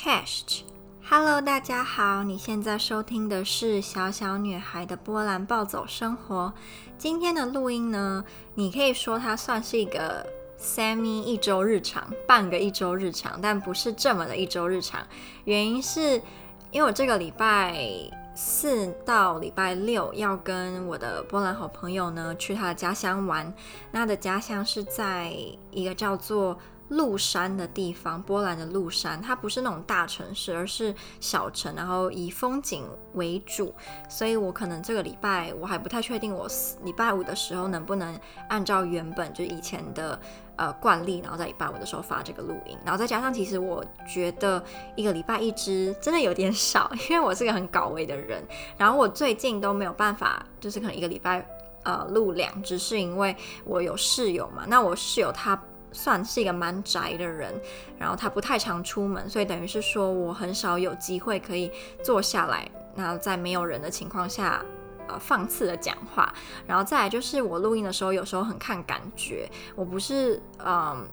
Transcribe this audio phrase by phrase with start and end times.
[0.00, 6.54] Cześć，Hello，大家好，你现在收听的是小小女孩的波兰暴走生活。
[6.96, 8.24] 今天的录音呢，
[8.54, 10.24] 你可以说它算是一个
[10.56, 15.04] semi 一周日常，半个一周日常，但不是这么的一周日常。
[15.42, 16.22] 原因是
[16.70, 17.76] 因为我这个礼拜。
[18.40, 23.52] 四到礼拜六要跟我的波兰好朋友呢去他的家乡玩，
[23.90, 25.34] 那他的家乡是在
[25.72, 26.56] 一个叫做
[26.88, 32.84] 鹿山的地方，波兰的鹿山，它不是那种大城市，而是小城，然后以风景
[33.14, 33.74] 为主，
[34.08, 36.48] 所以我可能这个礼拜我还不太确定，我
[36.84, 40.18] 礼拜五的时候能不能按照原本就以前的
[40.56, 44.64] 呃惯例，然后在礼拜五的时候发这个录音，然后再加上其实我觉得
[44.96, 48.42] 一个礼拜一支真的有点少，因为我是个很搞味的人，
[48.78, 51.46] 然后我最近都没有办法，就是可能一个礼拜
[51.82, 55.60] 呃录两支，是因为我有室友嘛，那我室友他。
[55.92, 57.54] 算是一个蛮宅的人，
[57.98, 61.70] 然后他不太常出门，所以等于是说我很少有机会可以
[62.02, 64.64] 坐下来，然后在没有人的情况下，
[65.06, 66.32] 呃，放肆的讲话。
[66.66, 71.08] 然后再来就是我录音的时候，有时候很看感觉，我不是嗯。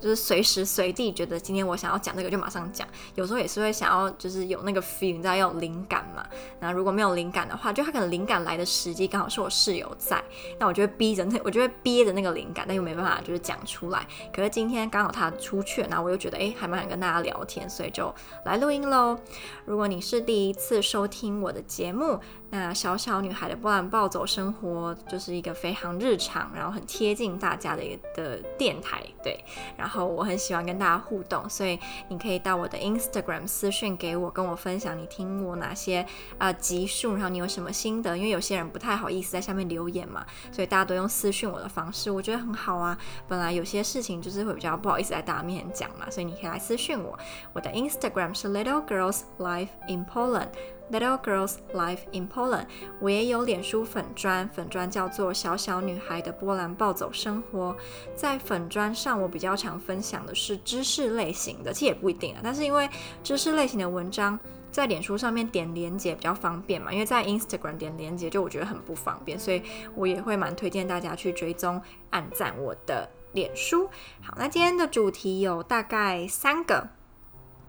[0.00, 6.24] 就是随时随地觉得今天我想要讲这个就马上讲，有时候也是会想要就是有那个 feel，你知道要有灵感嘛。
[6.60, 10.22] 那如果没有灵感的话，就他可能灵感来的时机刚好是我室友在，
[10.58, 14.06] 那我就会逼着那，我就会憋着那个灵感，但又没办法就是讲出来。
[14.32, 19.18] 可是今天刚好他出去，然后我又觉得哎还蛮想跟大家聊天，所以就来录音喽。
[19.64, 22.18] 如果你是第一次收听我的节目，
[22.50, 29.44] 那小小女孩的波兰暴走生活就是一个非常日常，然后很贴近大家的一个的电台，对，
[29.76, 36.02] 然后然后我很喜欢跟大家互动，所以你可以到我的 Instagram 私讯给我，跟我分享你听我哪些
[36.36, 42.98] 啊、呃、集数，然后你有什么心得，因为有些人不太好意思在下面留言嘛，所以大家都用私讯我的方式，我觉得很好啊。
[43.26, 47.18] 本来有些事情就是会比较不好意思在大家面前讲嘛，所以你可以来私讯我，
[47.54, 50.48] 我的 Instagram 是 Little Girls Life in Poland。
[50.90, 52.66] Little Girls Life in Poland，
[53.00, 57.76] 我也有脸书粉砖，粉砖叫做小小女孩的波兰暴走生活。
[58.14, 62.40] 在粉砖上，我比较常分享的是知识类型的，其实也不一定啊。
[62.42, 62.88] 但是因为
[63.22, 64.38] 知识类型的文章
[64.70, 69.62] 在脸书上面点连接比较方便嘛，因为在 Instagram 点连接就我觉得很不方便，所以
[69.94, 73.88] 我也会蛮推荐大家去追踪、按赞我的脸书。
[74.22, 76.88] 好，那今天的主题有大概三个。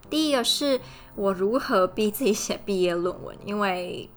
[0.10, 0.80] 第一个是
[1.16, 4.10] 我如何逼自己写毕业论文，因为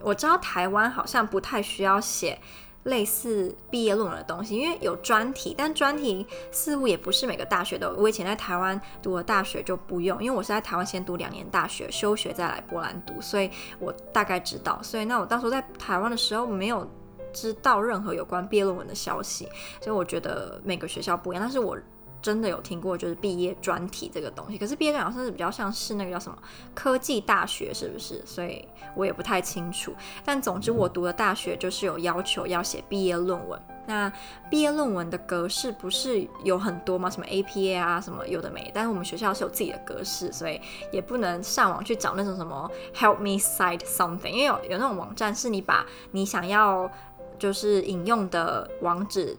[0.00, 2.38] 我知道台湾好像不太需要写
[2.84, 7.96] 类似毕业论文的东西，因为有专题，但专题似乎也不是每个大学都有。
[7.96, 14.78] 我以前在台湾读的大学就不用，因为我是在台湾先读两年大学，休学再来波兰读，所以我大概知道。
[14.82, 16.90] 所以那我当时在台湾的时候没有
[17.32, 19.46] 知道任何有关毕业论文的消息，
[19.82, 21.76] 所以我觉得每个学校不一样，但是我。
[22.22, 26.36] 真的有听过，就是毕业专题这个东西，可是毕业专题好像是比较像是那个叫什么
[26.74, 28.22] 科技大学，是不是？
[28.26, 29.94] 所以我也不太清楚。
[30.24, 33.60] 但总之，我读的大学就是有要求要写毕业论文。
[33.86, 34.12] 那
[34.48, 37.10] 毕业论文的格式不是有很多吗？
[37.10, 38.70] 什么 APA 啊，什么有的没。
[38.72, 40.60] 但是我们学校是有自己的格式，所以
[40.92, 46.88] 也不能上网去找那种什么 Help me cite something，因为有有那种网站是你把你想要
[47.38, 49.36] 就是引用的网址，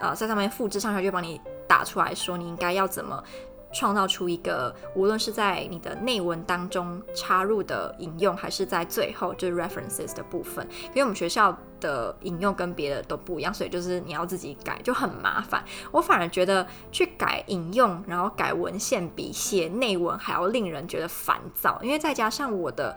[0.00, 1.40] 呃，在上面复制上去，就帮你。
[1.66, 3.22] 打出来说，你应该要怎么
[3.72, 15.64] 创造出一个，无论是在你的内文当中插入的引用，还是在最后就是 references 的部分，因为我们学校的引用跟别的都不一样，所以就是你要自己改，就很麻烦。
[15.90, 22.96] 我反而觉得去改引用，然后改文献比写内文还要令人觉得烦躁，因为再加上我的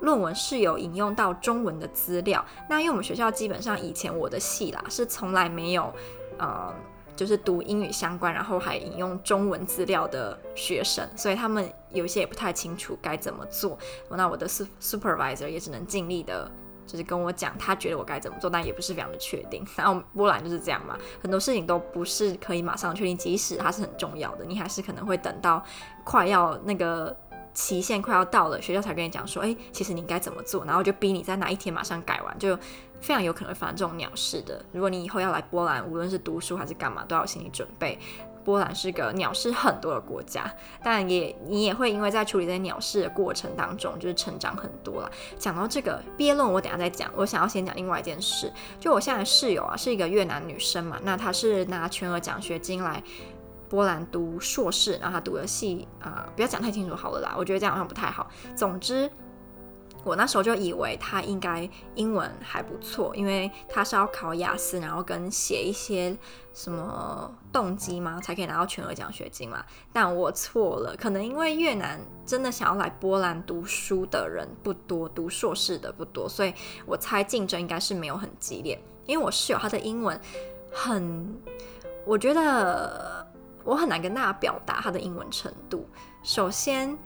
[0.00, 5.94] 论文是有引用到中文的资料，那因为我们学校基本上以前我的系啦是从来没有，
[6.36, 6.74] 呃。
[7.20, 13.76] 就是读英语相关，然后还引用中文资料的学生，所以他们有些也不太清楚该怎么做。
[14.08, 16.50] 那我的 supervisor 也只能尽力的，
[16.86, 19.62] 就是跟我讲他觉得我该怎么做，但也不是非常的确定。
[19.76, 25.62] 然后波兰就是这样嘛，很多事情都不是可以马上确定，即使它是很重要的，你还是可能会等到
[26.04, 27.14] 快要那个
[27.54, 32.58] 期限快要到了，学校才跟你讲说，哎，其实你应该怎么做，然后就逼你在哪一天马上改完，就。
[33.00, 34.62] 非常有可能发生这种鸟事的。
[34.72, 37.98] 如果你以后要来波兰，无论是读书还是干嘛，都要有心理准备。
[38.44, 40.44] 波兰是个鸟事很多的国家，
[40.84, 45.10] 但也你也会因为在处理这些鸟事的过程当中，就是成长很多了。
[45.38, 47.10] 讲到这个毕业论文，我等下再讲。
[47.16, 53.02] 我想要先讲另外一件事，就我现在的室友啊，是一个越南女生嘛，那她是拿全额奖学金来
[53.70, 58.28] 波兰读硕士，然后他读的系啊、不要讲太清楚好了啦，我觉得这样好像不太好。
[58.54, 59.10] 总之。
[60.02, 66.16] 我那时候就以为他应该英文还不错，因为他是要考雅思，然后跟写一些
[66.54, 69.62] 什么动机嘛，才可以拿到全额奖学金嘛。
[69.92, 76.54] 但我错了，可能因为越南真的想要来波兰读书的人不多，读硕士的不多，所以
[76.86, 78.82] 我猜竞争应该是没有很激烈。
[79.04, 80.18] 因为我室友他的英文
[80.72, 81.38] 很，
[82.06, 83.29] 我觉得
[83.64, 85.88] 我很难跟大家表达他的英文程度。
[86.22, 86.96] 首先。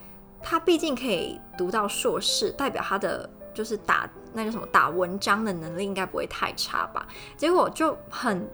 [0.46, 7.06] 他毕竟可以读到硕士，代表他的就是打那个什么打文章的能力应该不会太差吧？
[7.34, 8.46] 结果就很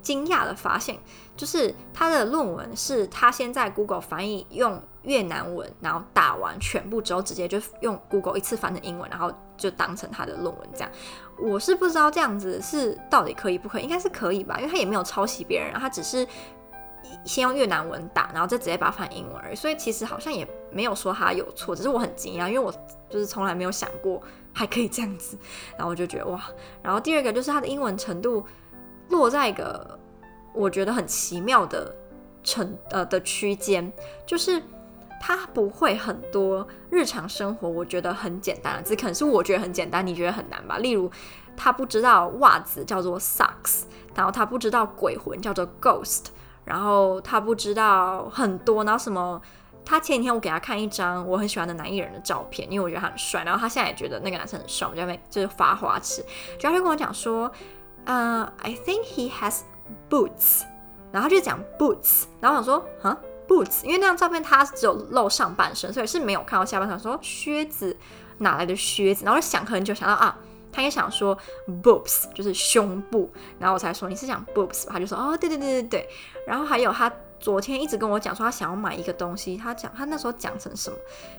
[0.00, 0.96] 惊讶的发现，
[1.36, 10.90] 就是他的论文是他先在 Google 翻译用越南文，然后打完全部之后，直接就用 Google 一次翻成英文，然后就当成他的论文这样。
[11.40, 14.58] 我是不知道这样子是到底可以不可以，应该是可以吧？
[14.58, 16.24] 因为他也没有抄袭别人，他只是。
[17.24, 22.72] 先用越南文打，然后再直接把它翻英文而已，所以其实好像也没有说他有错，只是我很惊讶，因为我
[23.10, 24.22] 就是从来没有想过
[24.52, 25.36] 还可以这样子，
[25.76, 26.40] 然后我就觉得哇，
[26.82, 28.46] 然后第二个就是他的英文程度
[29.08, 29.98] 落在一个
[30.54, 31.92] 我觉得很奇妙的
[32.44, 33.92] 程呃的区间，
[34.24, 34.62] 就是
[35.20, 40.78] 他不会很多日常生活我觉得很简单的字，可能是我觉得很简单，你觉得很难吧？
[40.78, 41.10] 例如
[41.56, 43.82] 他不知道袜子叫做 socks，
[44.14, 46.26] 然后他不知道鬼魂叫做 ghost。
[46.66, 49.40] 然后他不知道很多，然后什么？
[49.88, 53.44] 他前几天我给他看一张我很喜欢的男艺人的照片，因为我觉得他很帅。
[53.44, 56.24] 然后他现在也觉得那个男生很帅，我们就在就是发花痴。
[56.60, 57.48] 然后他就跟我讲说，
[58.06, 59.60] 嗯、uh,，I think he has
[60.10, 60.64] boots。
[61.12, 62.24] 然后他就讲 boots。
[62.40, 63.16] 然后我想说，哈
[63.46, 66.98] ，boots，因为那张照片他只有露上半身，所以是没有看到下半身。
[66.98, 67.96] 说靴子
[68.38, 69.24] 哪来的靴子？
[69.24, 70.36] 然后我想很久，想到啊。
[70.76, 71.36] 他也想说
[71.82, 74.92] boobs 就是胸部，然后我才说你是讲 boobs 吧？
[74.92, 76.08] 他就说哦，对对对对对。
[76.46, 77.10] 然后还有他。
[77.38, 80.96] 昨天一直跟我讲说他想要买一个东西，他讲他那时候讲成什么？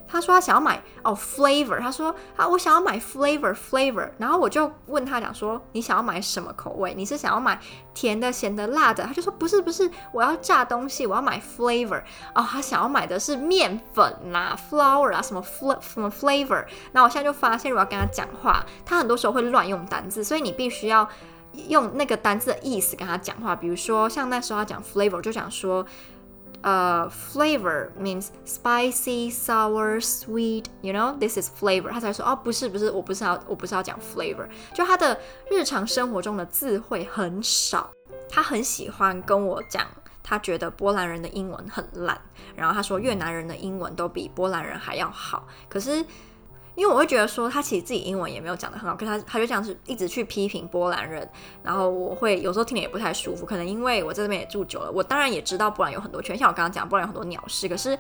[0.08, 6.94] 他说他想要买哦 flavor，他说啊我想要买 flavor flavor，然后我就问他讲说你想要买什么口味？
[6.94, 7.60] 你是想要买
[7.94, 9.04] 甜的、咸的、辣的？
[9.04, 12.02] 他就说不是不是，我要炸东西，我要买 flavor
[12.34, 16.66] 哦，他想要买的是面粉呐、啊、flour 啊什么 fl 什么 flavor。
[16.92, 21.10] 那我现在就发现，如果要跟他讲话，他很多时候会乱用单字，所以你必须要。
[21.68, 25.86] 用那个单字的意思跟他讲话，比如说像那时候他讲 flavor，就讲说，
[26.62, 31.90] 呃，flavor means spicy, sour, sweet，you know, this is flavor。
[31.90, 34.48] 他才说，哦，不是不是，我不是要我不是要讲 flavor。
[34.74, 35.20] 就他的
[35.50, 37.92] 日常生活中的字汇很少，
[38.30, 39.86] 他很喜欢跟我讲，
[40.24, 42.20] 他觉得波兰人的英文很烂，
[42.56, 46.06] 然后他说越南人的英文都比波兰人还要好，可是。
[46.78, 51.28] 因为我会觉得说他其实自己英文也没有讲得很好，可他他就这样子一直去批评波兰人，
[51.64, 53.48] 然后我会有时候听得也不太舒服。
[53.48, 57.98] 可能因为我在这边也住久了，我当然也知道波兰有很多缺点，像我刚刚讲波兰有很多鸟事，可是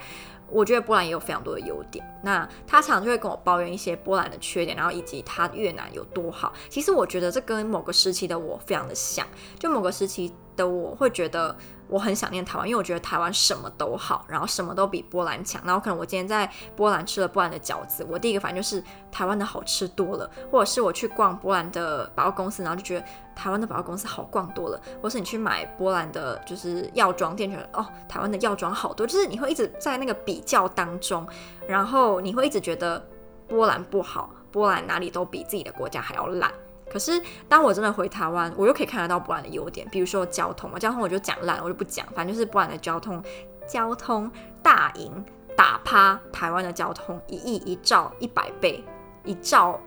[0.48, 2.06] 我觉得波兰也有非常多的优点。
[2.24, 6.54] 那他常常就会跟我抱怨一些波兰的缺点，然后以及他越南有多好。
[6.70, 9.26] 其实我觉得这跟某个时期的我非常的像，
[9.58, 11.58] 就某个时期的我会觉得。
[11.90, 15.62] 我很想念台湾，因为我觉得台湾什么都好，然后什么都比波兰强。
[15.66, 20.30] 然后可能我今天在波兰吃了波兰的饺子，我第一个反应就是台湾的好吃多了。
[20.52, 23.06] 或者是我去逛波兰的百货公司，然后就觉得
[23.36, 24.82] 台湾的百货公司好逛多了。
[25.02, 29.08] 或是你去买波兰的，就是药妆店，觉得哦，台湾的药妆好多。
[29.08, 31.28] 就是你会一直在那个比较当中，
[31.68, 33.02] 然后你会一直觉得
[33.48, 36.52] 波兰不好，波兰哪里都比自己的国家还要烂。
[36.90, 43.22] 可是，当我真的回台湾，我又可以看得到波兰的优点，比如说交通嘛，交通我就讲烂，我就不讲，反正就是波兰的交通，
[43.68, 44.32] 交通
[44.64, 45.24] 大赢，
[45.56, 48.84] 打趴台湾的交通一亿一兆一百倍，
[49.24, 49.80] 一兆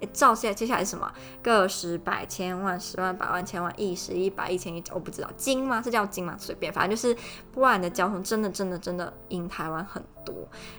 [0.00, 1.12] 一兆，现在接下来是什么？
[1.42, 5.82] 个十百千万十万百万千万亿十亿百亿千亿，我不知道金吗？
[5.82, 6.36] 是叫金吗？
[6.38, 7.16] 随便，反正就是
[7.52, 10.34] 波兰的交通真的真的真的赢台湾很多。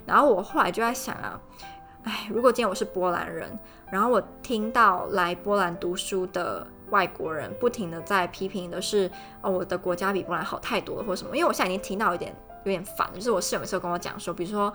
[0.05, 1.39] 然后我后来就在想啊。
[2.05, 3.57] 哎，如果今天我是波兰人，
[3.91, 9.09] 然后我听到来波兰读书的外国人不停的在批评的是，
[9.41, 12.33] 哦，我的国家比波兰好太多了，或者什么，因为我现在已经听到有点
[12.63, 14.71] 有点烦，就是我室友每次跟我讲说，比如说，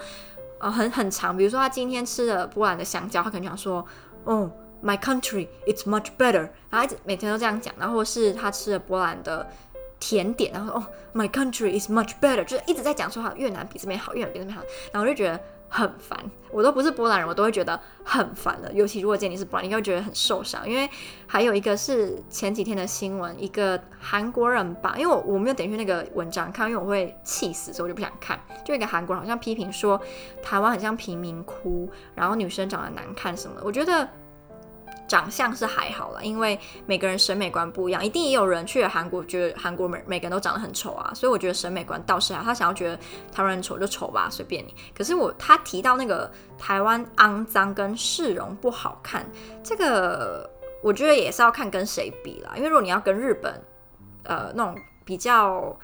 [0.58, 3.86] 呃，很很长，比如说他今天吃了波兰的香蕉，他可能讲说，
[4.24, 4.50] 哦
[4.82, 9.48] ，my country it's much better，然后一直每天都这样讲，然后或是他吃了波兰的
[10.00, 15.40] 甜点，然后，哦，my country is much better，就是一直在讲说，哈，越南比这边好，越南比这边好，然后我就觉得。
[15.72, 16.18] 很烦，
[16.50, 18.72] 我都不是波兰人，我都会觉得很烦的。
[18.72, 20.68] 尤其如果见你是波兰，你会觉得很受伤。
[20.68, 20.90] 因为
[21.28, 28.38] 还有一个是前几天的新闻，一个韩国人吧，因为我我没有点去那个文章看，因为我会气死，所以我就不想看。
[28.64, 29.98] 就一个韩国人好像批评说
[30.42, 33.62] 台湾很像贫民窟，然后女生长得难看什么的。
[33.64, 34.08] 我觉得
[35.10, 42.96] 长相是还好啦，因为每个人审美观不一样，一定也有人去了韩国觉得韩国每每个人都长得很丑啊，所以我觉得审美观倒是好，他想要觉得
[43.32, 44.72] 台湾人丑就丑吧，随便你。
[44.96, 49.28] 可是我他提到那个台湾肮脏跟市容不好看，
[49.64, 50.48] 这个
[50.80, 53.60] 我觉得也是要看跟谁比啦，因为如果你要跟日本，
[54.22, 55.76] 呃，那种比较。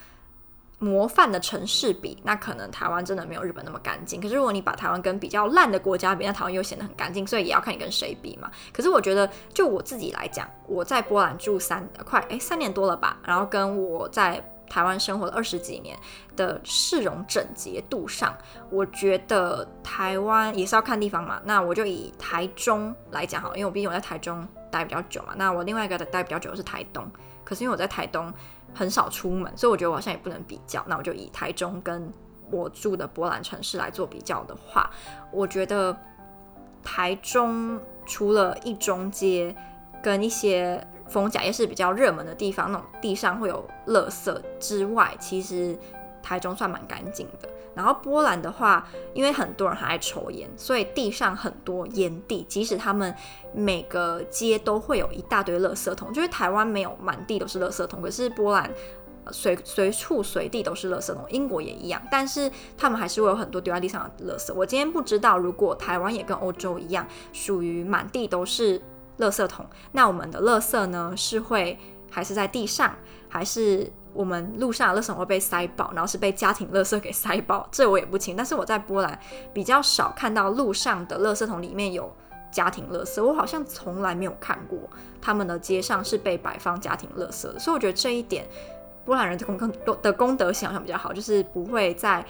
[0.78, 4.20] 模范的城市比，那可能台湾真的没有日本那么干净。
[4.20, 7.26] 可是如果你把台湾跟比较烂的国家比，那台湾又显得很干净。
[7.26, 8.50] 所以也要看你跟谁比嘛。
[8.74, 15.96] 可是我觉得，就我自己来讲，我在波兰住三快诶三年多了吧，然后跟我在台湾生活了二十几年
[16.36, 18.36] 的市容整洁度上，
[18.68, 21.40] 我觉得台湾也是要看地方嘛。
[21.44, 25.32] 那我就以台中来讲好了，因为我毕竟我在台中待比较久嘛。
[25.36, 27.10] 那我另外一个待比较久是台东，
[27.44, 28.30] 可是因为我在台东。
[28.76, 30.84] 很少出门，所以我觉得我好像也不能比较。
[30.86, 32.12] 那我就以台中跟
[32.50, 34.90] 我住的波兰城市来做比较的话，
[35.32, 35.96] 我觉得
[36.84, 39.56] 台中除了一中街
[40.02, 45.76] 跟一些逢甲夜市比较热门的地方，那种地上会有垃圾之外，其实
[46.26, 47.48] 台中算蛮干净的。
[47.72, 52.42] 然后波兰的话，因为很多人还爱抽烟，所以地上很多烟蒂。
[52.48, 53.14] 即使他们
[53.54, 58.68] 每个街都会有一大堆垃圾桶，就是台湾没有满地都是垃圾桶，可是波兰
[59.30, 61.22] 随随处随地都是垃圾桶。
[61.28, 64.52] 英国也一样，但是他们还是会有很多丢在地上的垃圾。
[64.54, 68.80] 我今天不知道，如果台湾也跟欧洲一样，属于满地都是
[69.18, 71.78] 垃圾桶，那我们的垃圾呢，是会
[72.10, 72.96] 还是在地上，
[73.28, 73.92] 还是？
[74.16, 78.34] 我们路上的垃圾会被塞爆，然后是被家庭垃圾给塞爆，这我也不清。
[78.34, 79.18] 但是我在波兰
[79.52, 82.10] 比较少看到路上的垃圾桶里面有
[82.50, 84.78] 家庭垃圾，我好像从来没有看过
[85.20, 87.58] 他们的街上是被摆放家庭垃圾的。
[87.58, 88.48] 所以我觉得这一点
[89.04, 92.24] 波兰人的公的公德想好像比较好，就是不会在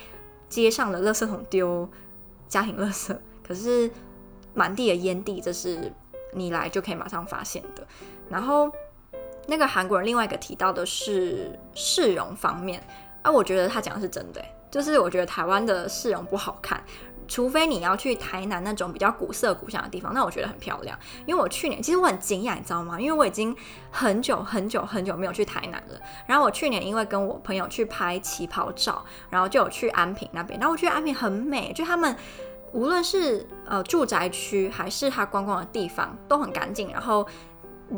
[0.49, 1.89] 街上的垃圾桶丢
[2.49, 3.17] 家庭垃圾，
[3.47, 3.89] 可是
[4.55, 5.93] 满地的烟蒂，这是
[6.33, 7.87] 你来就可以马上发现的。
[8.29, 8.69] 然后。
[9.47, 12.83] 那个韩国人另外一个提到的是市容方面，
[13.23, 16.83] 啊，我觉得他讲的是真的，就是我觉得台湾的市容不好看，
[17.29, 20.99] 除非你要去台南那种比较古色古香的地方，那我觉得很漂亮。
[21.27, 23.01] 因为我去年其实我很惊讶，你知道吗？
[23.01, 23.55] 因为我已经
[23.91, 26.01] 很久很久很久没有去台南了。
[26.27, 32.15] 然后我去年因为跟我朋友去拍旗袍照，然后就有去安平那边，然后我觉得安平很美，就他们
[32.73, 37.27] 无论是呃住宅区还是他观光的地方都很干净，然后。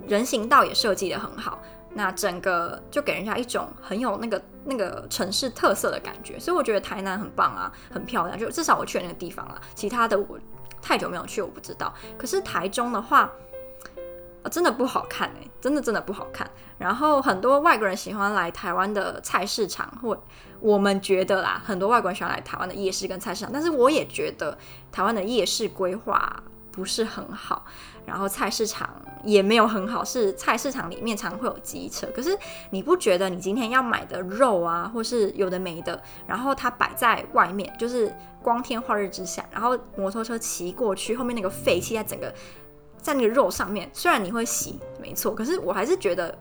[0.06, 1.60] 人行道也设计得很好，
[1.94, 8.38] 那整个就给人家一种很有那个那个城市特色的感觉，所以我觉得台南很棒啊，很漂亮。
[8.38, 10.38] 就至少我去那个地方啊，其他的我
[10.82, 11.92] 太久没有去，我不知道。
[12.16, 13.30] 可是台中的话，
[14.42, 16.48] 啊，真的不好看哎，真的真的不好看。
[16.76, 20.16] 然后很多外国人喜欢来台湾的菜市场，或
[20.60, 24.56] 我们觉得啦，很多外国人喜欢来台湾的夜市跟菜市场，但是我也觉得
[24.92, 26.40] 台湾的夜市规划
[26.78, 27.64] 不是很好。
[28.06, 28.88] 然后菜市场
[29.24, 32.06] 也没有很好，是菜市场里面常会有机车。
[32.14, 32.38] 可是
[32.70, 42.32] 你不觉得你今天要买的肉啊，或是有的没的，然后它摆在外面，就是光天化日之下，然后摩托车骑过去，后面那个废气在整个
[42.96, 46.38] 在那个肉上面，虽然你会洗，没错，可是我还是觉得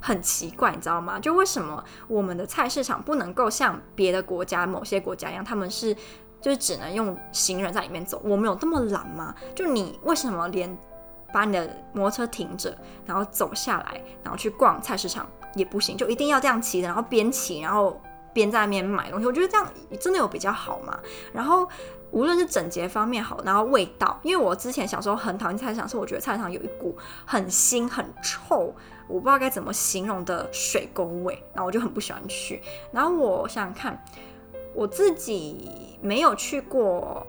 [0.00, 1.20] 很奇怪，你知道吗？
[1.20, 5.94] 就为什么我们的菜市场不能够像别的国家某些国家一样，他们是
[6.46, 8.22] 就是只能用行人在里面走？
[8.22, 9.34] 我们有这么懒吗？
[9.52, 10.78] 就你为什么连
[11.32, 12.72] 把你的摩托车停着，
[13.04, 15.26] 然后走下来，然后去逛菜市场
[15.56, 18.00] 也不行，就一定要这样骑的，然后边骑然后
[18.32, 19.26] 边在那边买东西。
[19.26, 19.66] 我觉得这样
[20.00, 20.96] 真的有比较好吗？
[21.32, 21.66] 然后
[22.12, 28.72] 无论是整洁方面好，然后味道，因为我之前小时候很讨厌菜市场，是我觉得菜市场有一股很腥很臭，
[29.08, 32.62] 我不知道该怎么形容的水沟味，然后我就很不喜欢去。
[32.92, 34.00] 然后我想想看，
[34.76, 37.26] 我自己没有去过。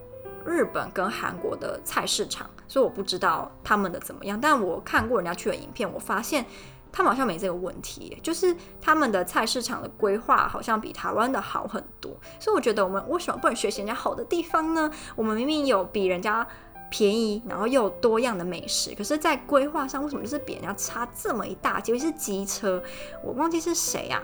[0.49, 4.39] 日本跟韩国的菜市场，所以我不知道他们的怎么样。
[4.39, 6.45] 但我看过人家去的影片，我发现
[6.89, 12.15] 他们好像没这个问题，就是他们的菜市场的规划好像比台湾的好很多。
[12.39, 14.89] 所以我觉得我们为什么不能学习人家好的地方呢？
[15.17, 16.47] 我们明明有比人家
[16.89, 21.91] 便宜，然后又多样的美食，可是，在规划上为什么就是比人家差这么一大截？
[21.91, 22.81] 尤其是机车，
[23.21, 24.23] 我忘记是谁呀？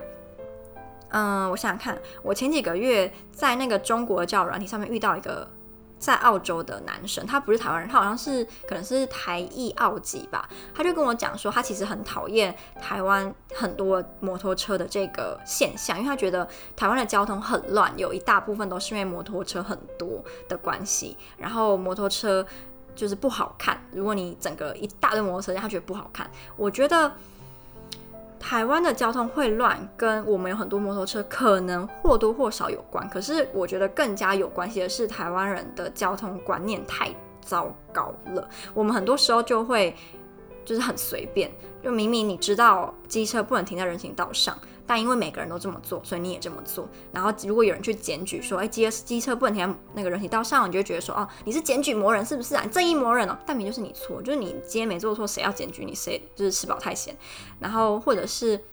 [1.14, 5.50] 嗯，我想想看，我前几个月在那个中国的交友软体上面遇到一个。
[6.00, 10.50] 在澳洲的男生，他不是台湾人，他好像是可能是台裔澳籍吧。
[10.76, 21.16] 他就跟我讲说，他其实很讨厌台湾很多摩托车的这个现象，因为他觉得台湾的交通很乱，有一大部分都是因为摩托车很多的关系。
[21.38, 22.46] 然后摩托车
[22.94, 26.30] 就是不好看，如果你整个一大堆摩托车，他觉得不好看。
[26.58, 27.10] 我觉得。
[28.46, 33.10] 台湾的交通会乱，跟我们有很多摩托车可能或多或少有关。
[33.10, 37.10] 可是我觉得更加有关系的是，台湾人的交通观念太
[37.40, 38.46] 糟糕了。
[38.74, 39.96] 我们很多时候就会
[40.66, 41.50] 就是很随便，
[41.82, 46.88] 就明明你知道机车不能停在人行道上，但因为每个人都这么做，所以你也这么做。
[47.12, 52.62] 然后如果有人去检举说，哎，机机车不能停在那个人行道上，你就会觉得说，哦，你是检举魔人是不是啊？
[52.64, 55.94] 你正义魔人哦，但明明就是你错，就是你今天没做错，谁要检举你？
[55.96, 57.16] 谁就是吃饱太闲。
[57.60, 58.64] 然后或者是。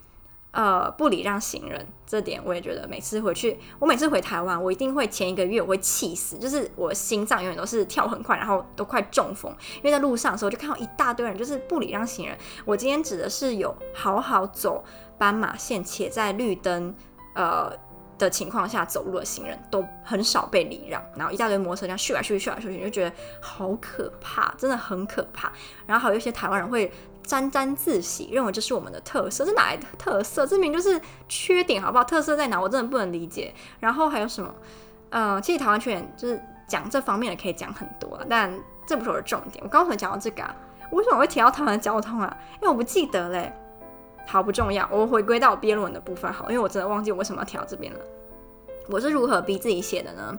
[0.52, 12.36] 呃，不礼让行人，这点我也觉得，每次回去，我每次回台湾，我一定会前一个月我会气死，就是我心脏永远都是跳很快，然后都快中风，因为在路上的时候就看到一大堆人，就是不礼让行人。
[12.64, 14.82] 我今天指的是有好好走
[15.20, 16.94] 斑马线且在绿灯
[17.34, 17.70] 呃
[18.16, 23.12] 的情况下走路的行人，都很少被礼让，然后一大堆摩托车这样咻来咻去咻来咻去，就觉得
[23.42, 25.52] 好可怕，真的很可怕。
[25.86, 26.90] 然后还有一些台湾人会。
[27.22, 30.44] 沾沾自喜，认为这是我们的特色，这哪来的特色？
[30.44, 32.02] 这明明就是缺点，好不好？
[32.02, 32.60] 特色在哪？
[32.60, 33.54] 我真的不能理解。
[33.78, 34.52] 然后还有什么？
[35.10, 38.52] 呃，其实台湾缺点就是讲这方面的可以讲很多，但
[38.84, 39.62] 这不是我的重点。
[39.62, 40.52] 我刚刚讲到这个啊，
[40.90, 42.36] 为什么会提到台湾的交通啊？
[42.54, 43.52] 因为我不记得嘞。
[44.26, 47.98] 好，不重要，我回归到毕业论文的部分好，因为我真的忘记我为什么要调这边了。
[48.88, 50.36] 我是如何逼自己写的呢？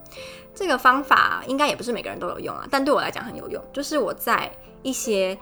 [0.53, 3.63] 这个方法应该也不是每个人都有用啊，但对我来讲很有用。
[3.71, 5.37] 就是我在一些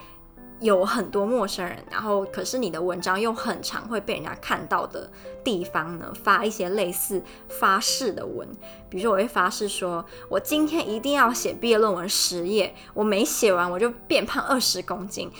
[0.59, 5.09] 有很多陌生人，然后可是你的文章又很常会被人家看到的
[5.43, 8.47] 地方呢，发一些类似发誓的文，
[8.89, 15.31] 比如说我会发誓说，我今天一定要写毕业论文十页，我没写完我就变胖二十公斤。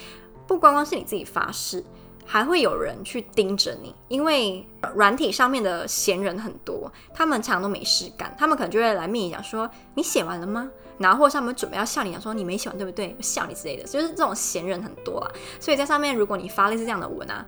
[0.48, 1.84] 不光光是你自己发誓。
[2.32, 10.70] 还会有人去盯着你，因为软体上面的闲人很多，他们常常都没事干，他们可能就会来密你讲说，你写完了吗？
[11.00, 13.16] 然后或者他们准备要笑你讲说，你没写完对不对？
[13.20, 15.32] 笑你之类的，就是这种闲人很多啊。
[15.60, 17.44] 所以在上面，如果你发类似这样的文啊，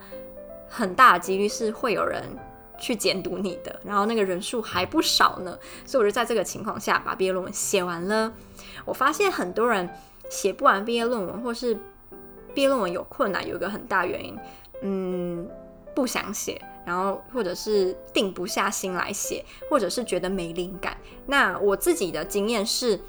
[0.68, 2.24] 很大的几率是会有人
[2.80, 5.60] 去检读你的，然后那个人数还不少呢。
[5.86, 8.34] 所以我就在这个情况下把毕业论文写完了。
[8.84, 9.88] 我发现很多人
[10.28, 11.78] 写不完毕业论文，或是
[12.56, 14.36] 毕业论文有困难，有一个很大原因。
[14.82, 15.48] 嗯，
[15.96, 20.98] 不想写，然后或者是定不下心来写，或者是觉得没灵感。
[21.26, 23.00] 那我自己的经验是，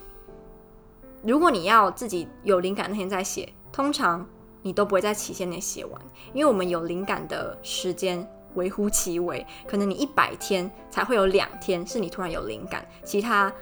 [1.22, 4.26] 如果你要自己有灵感那天再写，通常
[4.62, 6.00] 你都不会在期限内写完，
[6.32, 13.52] 因为我们有灵感的时间微乎其微，可能你一百天才会有两天是你突然有灵感，其他。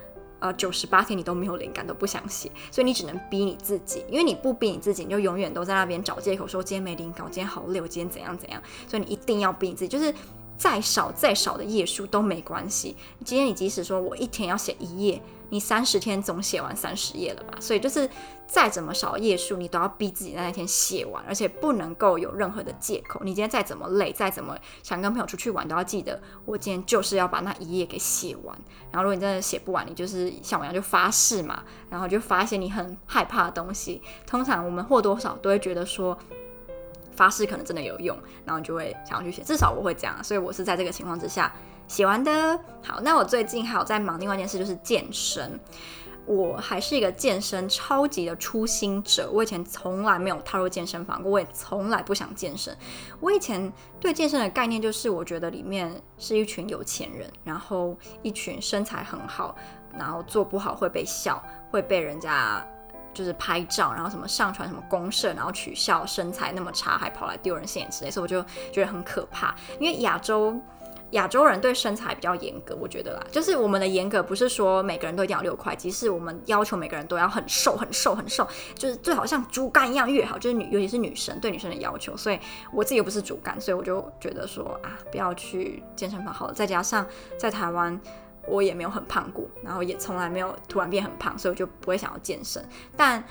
[0.41, 10.13] 呃，九十八天你都没有灵感，都不想写，所以你只能逼你自己，因为你不逼你自己，你就永远都在那边找借口说今天没灵感，我今天好累，我今天怎样怎样，所以你一定要逼你自己，就是
[10.57, 12.97] 再少再少的页数都没关系。
[13.25, 15.23] 今天你即使说我一天要写一页。
[15.51, 17.59] 你三十天总写完三十页了吧？
[17.61, 18.09] 所以就是
[18.47, 23.21] 再怎么少页数，你都要逼自己在那天写完，而且不能够有任何的借口。
[23.23, 28.57] 你今天再怎么累，再怎么想跟朋友出去玩，都要记得我今天就是要把那一页给写完。
[28.91, 34.01] 然后如果你真的写不完，你就是像我一样就发誓嘛，然后就发一些你很害怕的东西。
[34.27, 36.17] 通常我们或多或少都会觉得说
[37.17, 39.43] 发誓可能真的有用，然后你就会想要去写。
[39.43, 41.53] 至少我会这样，所以我是在这个情况之下。
[41.91, 42.57] 写完的。
[42.85, 45.59] 好，那我最近还有在忙另外一件事，就是健身。
[46.25, 52.77] 我还是一个健身超级的初心者，我以前从来没有踏入健身房过，我也从来不想健身。
[53.19, 59.57] 我以前对健身的概念就是，我觉得里面是一群有钱人，然后一群身材很好，
[59.93, 62.65] 然后做不好会被笑，会被人家
[63.13, 70.57] 就是拍照，然后什么上传什么公社，然后取笑身材那么差，还跑来丢人现眼之类，所以我就觉得很可怕，因为亚洲。
[71.11, 82.17] 亚洲人对身材比较严格，我觉得啦，就是我们的严格不是说每个人都一定要六块肌，是我们要求每个人都要很瘦、很瘦、很瘦，就是最好像竹竿一样越好，就是女，尤其是女生对女生的要求。
[82.17, 82.39] 所以
[82.73, 86.53] 我自己又不是竹竿，所以我就觉得说啊，不要去健身房好了。
[86.53, 88.01] 再加上在台湾，
[88.47, 92.65] 我也没有很胖过，然后也从来没有突然变很胖，所以我就不会想要健身。
[92.97, 93.23] 但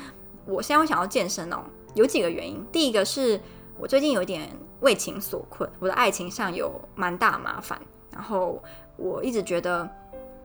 [0.45, 1.63] 我现在会想要健身哦，
[1.93, 2.65] 有几个原因。
[2.71, 3.39] 第一个是
[3.79, 4.49] 我最近有一点。
[4.81, 7.77] 为情所困，我的爱情上有蛮大麻烦，
[8.13, 8.63] 然后
[8.95, 9.89] 我一直觉得，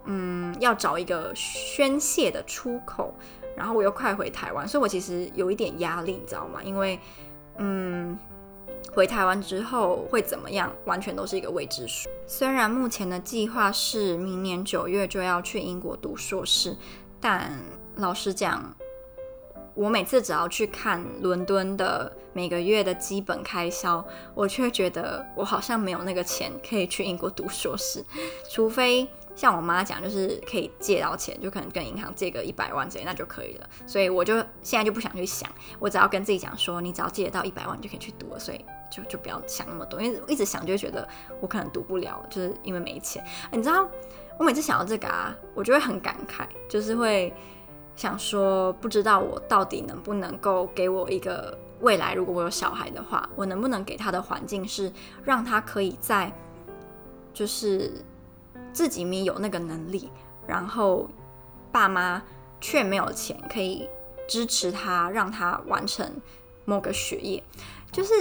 [0.06, 3.14] 嗯，要找一个宣泄的出口，
[3.56, 6.60] 然后我又快回台湾，所以我其实有一点压力，你知道吗？
[6.64, 6.98] 因为，
[7.58, 8.18] 嗯，
[8.92, 12.08] 回台湾之后会怎么样，完全都是一个未知数。
[12.26, 16.76] 虽然目前的计划是明年九月就要去英国读硕士，
[17.20, 17.52] 但
[17.94, 18.74] 老实讲，
[19.74, 28.04] 我每次只要去看伦敦的每个月的基本开销，我却觉得我好像没有那个钱可以去英国读硕士，
[28.48, 33.68] 除非像我妈讲，就是可以借到钱，就可能跟银行借个一百万之类，那就可以了。
[33.84, 38.38] 所以我就现在就不想去想，我只要跟自己讲说，你只要借得到一百万，你就可以去读了。
[38.38, 41.08] 所以就就不要想那么多，因为一直想就会觉得
[41.40, 43.24] 我可能读不了，就是因为没钱。
[43.50, 43.88] 你知道，
[44.38, 47.34] 我每次想到这个啊，我就会很感慨，就是会。
[47.96, 56.32] 想说，不知道我到底能不能够给我一个未来如果我有小孩的话，我能不能给他的环境是让他可以在
[57.32, 57.92] 就是
[58.72, 60.10] 自己没有那个能力，
[60.46, 61.08] 然后
[61.70, 62.22] 爸妈
[62.60, 63.88] 却没有钱可以
[64.28, 66.08] 支持他，让他完成
[66.64, 67.42] 某个学业。
[67.92, 68.12] 就是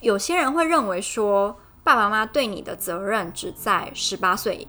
[0.00, 4.68] 有些人会认为说，爸爸妈妈对你的责任只在十八岁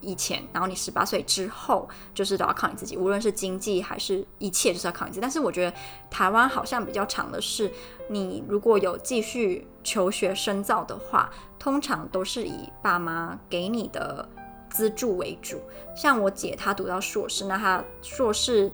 [0.00, 5.20] 以前，然后你十八岁之后就是都要靠你自己，无论是经济还是一切，就是要靠你自己。
[5.20, 5.76] 但是我觉得
[6.10, 7.70] 台湾好像比较长的是，
[8.08, 14.28] 你如果有继续求学深造的话，通常都是以爸妈给你的
[14.70, 15.60] 资助为主。
[15.96, 18.70] 像我姐她读到硕士，那她硕士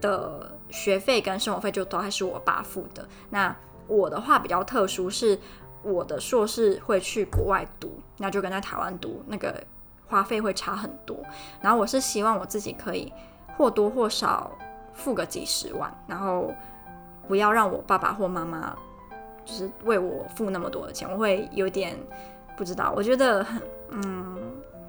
[0.00, 3.06] 的学费跟生活费就都还是我爸付的。
[3.28, 3.54] 那
[3.86, 5.38] 我的话比较特殊，是
[5.82, 9.62] 我的硕士会去国外读，那就跟在台湾读那个。
[10.12, 11.16] 花费会差很多，
[11.62, 13.10] 然后我是希望我自己可以
[13.56, 14.50] 或多或少
[14.92, 16.52] 付个几十万，然后
[17.26, 18.76] 不要让我爸爸或妈妈
[19.42, 21.96] 就是为我付那么多的钱，我会有点
[22.58, 24.36] 不知道，我觉得很嗯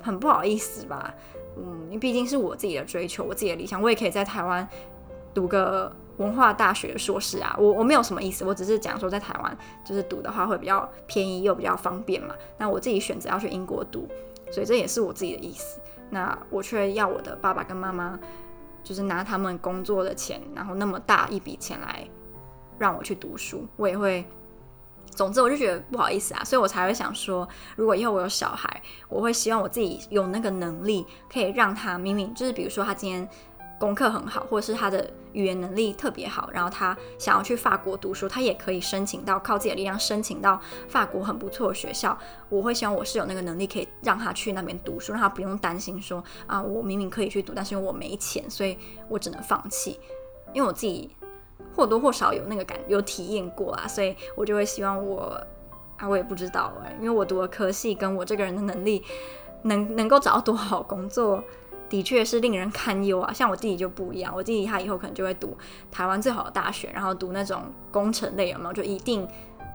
[0.02, 1.14] 很不好意思吧，
[1.56, 4.68] 嗯，因为毕竟是我自己的追求，我自己的理想，我也可以在台湾
[5.34, 14.06] 读个文化大学硕士啊，我我没有什么意思，我只是讲说在台湾就是读的话会比较便宜又比较方便嘛，那我自己选择要去英国读。
[14.54, 15.80] 所以这也是我自己的意思，
[16.12, 18.20] 那我却要我的爸爸跟妈妈，
[18.84, 22.08] 就是拿他们工作的钱，然后那么大一笔钱来
[22.78, 24.24] 让我去读书，我也会，
[25.10, 33.28] 总之我就觉得不好意思啊，所以我才会想说，如果以后我有小孩，我会希望我自己有那个能力，可以让他明明就是比如说他今天。
[33.80, 42.18] 功课很好，或者是他的语言能力特别好，然后他想要去法国读书，他也可以申请到，靠自己的力量申请到法国很不错的学校。
[42.48, 48.78] 我会希望我是有那个能力，可以让他去那边读书，让他不用担心说啊，我明明可以去读，但是因为我没钱，所以
[49.10, 50.00] 我只能放弃。
[50.54, 51.10] 因为我自己
[51.76, 55.38] 或多或少有那个感，有体验过啊，所以我就会希望我
[55.98, 59.04] 啊，我也不知道哎，因为我读的科系跟我这个人的能力
[59.64, 61.44] 能能够找到多好工作。
[61.94, 63.32] 的确是令人堪忧啊！
[63.32, 65.56] 像我弟弟就不一样，我弟弟他以后可能就会读
[65.92, 68.74] 台湾最好的大学，然后读那种工程类，有没有？
[68.74, 69.28] 就一定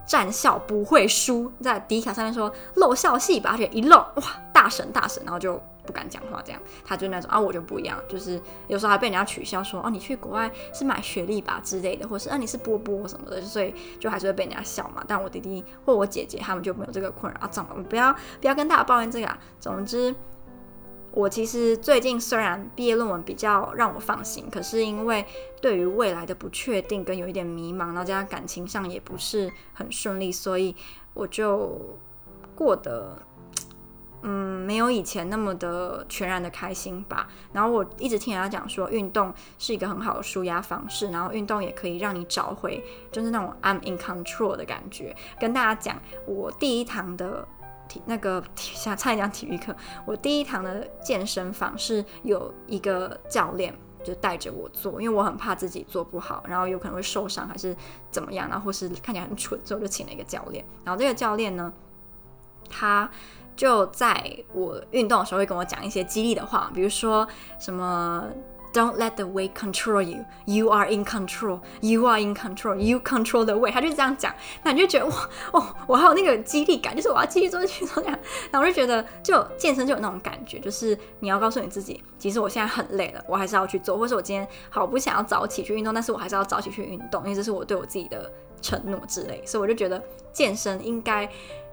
[0.04, 15.04] 战校不会输，在迪卡上面说漏校系吧，而且一漏哇，大神大神，然后就不敢讲话，这样他就那种啊，我就不一样，就是有时候还被人家取笑说哦，你去国外是买学历吧之类的，或是啊你是波波什么的，所以就还是会被人家笑嘛。
[15.06, 19.38] 但我弟弟或我姐姐他们就没有这个困扰啊，怎么不要不要跟大家抱怨这个啊。
[19.60, 20.12] 总之。
[21.18, 25.26] 我其实最近虽然毕业论文比较让我放心，可是因为
[25.60, 30.76] 对于未来的不确定跟有一点迷茫，然后加上感情上也不是很顺利，所以
[31.14, 31.76] 我就
[32.54, 33.20] 过得
[34.22, 37.26] 嗯没有以前那么的全然的开心吧。
[37.52, 45.16] 然后我一直听人家讲说，运动是一个很好的舒压方式，然后运动也可以让你找回就是那种 I'm in control 的感觉。
[45.40, 47.48] 跟大家讲，我第一堂的。
[47.88, 49.74] 体那个体下差一讲体育课，
[50.04, 53.74] 我第一堂的健身房是有一个教练
[54.04, 57.74] 就带着我做，因为我很怕自己做不好，然后有可能会受伤还是
[58.10, 60.64] 怎么样，然后或是看起来很蠢，所以我就请了一个教练。
[60.84, 61.72] 然后这个教练呢，
[62.68, 63.10] 他
[63.56, 67.26] 就在我运动的时候会跟我讲一些激励的话，比如说
[67.58, 68.28] 什么。
[68.74, 70.24] Don't let the weight control you.
[70.44, 71.60] You are in control.
[71.80, 72.76] You are in control.
[72.76, 73.72] You control the weight.
[73.72, 78.18] 他就这样讲，那你就觉得哇哦，我还有那个激励感，就是我要继续做，继续做这样。
[78.50, 89.42] 然后我就觉得，就健身就有那种感觉，就是你要告诉你自己，其实我现在很累了，我还是要去做，或是我今天好不想要早起去运动，但是我还是要早起去运动，因为这是我对我自己的承诺之类。
[89.46, 90.02] 所以我就觉得
[90.32, 91.28] 健身应该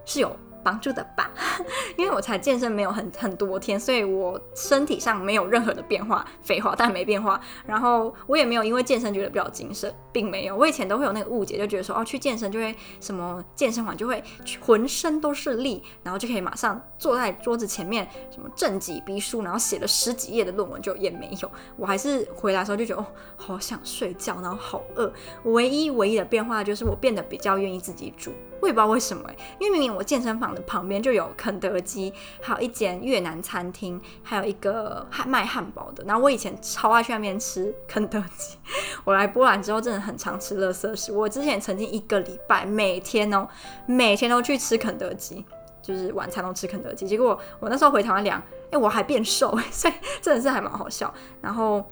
[0.05, 0.35] 是有。
[0.65, 1.29] 帮助的吧，
[1.95, 6.25] 因为我才健身没有很很多天，所以我身体上没有任何的变化。
[6.41, 7.39] 废话，但没变化。
[7.67, 10.55] 然后我也没有因为健身觉得比较精神，并没有。
[10.55, 14.23] 我以前都会有那个误解，就觉得说哦，去健身就会什么健身完就会
[14.59, 21.51] 浑身都是力，然后就可以马上坐在桌子前面什么正己逼书，然后写了十几页的论文，就也没有。
[21.77, 23.05] 我还是回来的时候就觉得哦，
[23.37, 25.11] 好想睡觉，然后好饿。
[25.43, 28.31] 唯一唯一的变化就是我变得比较愿意自己煮。
[28.61, 36.03] 我也不知道为什么，因为明明我健身房的旁边就有肯德基，还有一间越南餐厅，还有一个卖汉堡的。
[36.05, 38.57] 然后我以前超爱去那边吃肯德基。
[39.03, 41.11] 我来波兰之后，真的很常吃垃圾食。
[41.11, 43.47] 我之前曾经一个礼拜每天哦，
[43.85, 45.45] 每天都去吃肯德基，
[45.81, 47.05] 就是晚餐都吃肯德基。
[47.05, 48.41] 结果我那时候回台湾量，
[48.71, 51.13] 哎，我还变瘦，所以真的是还蛮好笑。
[51.41, 51.85] 然后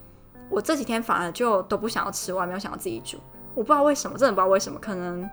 [0.49, 3.17] 我这几天反而就都不想要吃外卖，没有想要自己煮。
[3.54, 5.30] 我不知道为什么，真的不知道为什么，可能。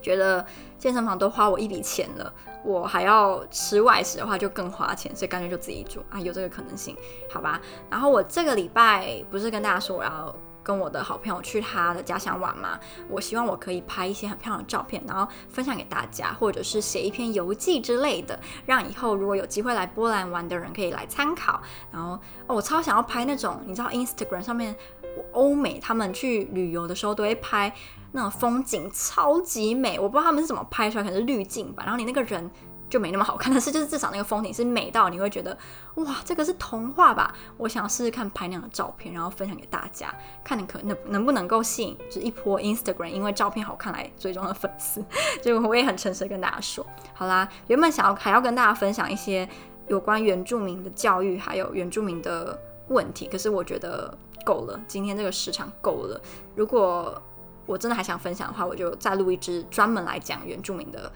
[0.00, 0.44] 觉得
[0.78, 2.32] 健身房都花我一笔钱了，
[2.64, 6.96] 我还要吃外食的话就更花钱，所以干脆就自己煮啊，有这个可能性，
[7.32, 7.60] 好吧？
[7.88, 21.60] 然后我这个礼拜不是跟大家说我要跟我的好朋友去他的家乡玩嘛，我希望我可以拍一些很漂亮的照片，然后分享给大家，或者是写一篇游记之类的，让以后如果有机会来波兰玩的人可以来参考。
[21.90, 24.76] 然后，我超想要拍那种，你知道 Instagram 上面
[25.32, 27.72] 欧美他们去旅游的时候都会拍
[28.12, 31.82] 那种风景超级美，我不知道他们是怎么拍出来，可能是滤镜吧。
[31.84, 32.50] 然后你那个人。
[32.90, 35.56] 就没那么好看，但是就是至少那个风景是美到你会觉得
[35.94, 37.32] 哇，这个是童话吧？
[37.56, 45.04] 我想要试试看拍那样的照片，然后分享给大家，看你可能能不能够吸引就是一波 Instagram 因为照片好看来追踪的粉丝。
[45.40, 49.48] 就我也很诚实跟大家说，好啦，原本想要还要跟大家分享一些
[49.86, 54.12] 有关原住民的教育还有原住民的问题，可是我觉得
[54.44, 56.20] 够了，今天这个市场够了。
[56.54, 57.20] 如果
[57.66, 61.10] 我真的还想分享的话，我就再录一支专门来讲原住民的。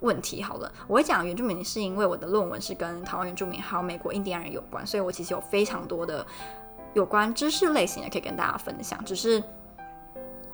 [0.00, 6.24] 问题好了，我会讲原住民是因为我的论文是跟台湾原住民还有美国印第安人有关，所以我其实有非常多的
[6.92, 9.42] 有关知识类型的可以跟大家分享，只是。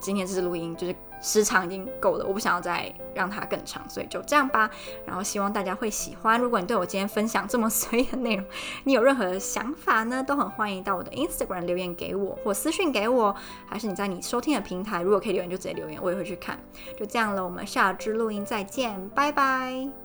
[0.02, 4.68] 今天这次录音就是时长已经够了，我不想要再让它更长，所以就这样吧。
[5.06, 6.40] 然后希望大家会喜欢。
[6.40, 8.44] 如果你对我今天分享这么随意的内容，
[8.84, 13.34] 你有任何想法呢，都很欢迎到我的 Instagram 留言给我，或私讯给我，
[13.66, 16.58] 还是你在你收听的平台，如果可以留言就直接留言，我也会去看。
[16.98, 20.01] 就这样了，我们下支录音再见，拜拜。